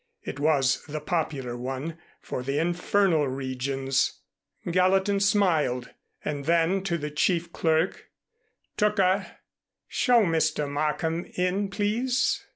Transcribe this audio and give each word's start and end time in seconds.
It 0.23 0.39
was 0.39 0.83
the 0.87 0.99
popular 0.99 1.55
one 1.55 1.99
for 2.21 2.41
the 2.41 2.57
infernal 2.57 3.27
regions. 3.27 4.21
Gallatin 4.65 5.19
smiled. 5.19 5.91
And 6.25 6.45
then 6.45 6.81
to 6.85 6.97
the 6.97 7.11
chief 7.11 7.53
clerk, 7.53 8.05
"Tooker, 8.77 9.27
show 9.87 10.21
Mr. 10.23 10.67
Markham 10.67 11.25
in, 11.35 11.69
please." 11.69 12.43